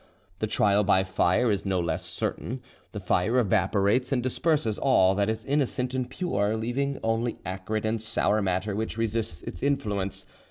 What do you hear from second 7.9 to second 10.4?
sour matter which resists its influence.